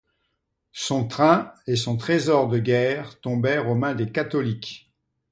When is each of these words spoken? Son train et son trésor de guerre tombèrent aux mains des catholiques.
Son 0.73 1.07
train 1.07 1.53
et 1.67 1.75
son 1.75 1.95
trésor 1.95 2.47
de 2.47 2.57
guerre 2.57 3.19
tombèrent 3.21 3.69
aux 3.69 3.75
mains 3.75 3.93
des 3.93 4.11
catholiques. 4.11 4.89